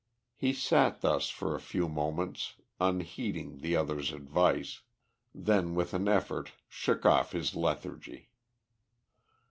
He 0.35 0.51
sat 0.53 1.01
thus 1.01 1.29
for 1.29 1.53
a 1.53 1.59
few 1.59 1.87
moments 1.87 2.55
unheeding 2.79 3.59
the 3.59 3.75
other's 3.75 4.11
advice, 4.11 4.81
then 5.31 5.75
with 5.75 5.93
an 5.93 6.07
effort 6.07 6.53
shook 6.67 7.05
off 7.05 7.33
his 7.33 7.55
lethargy. 7.55 8.31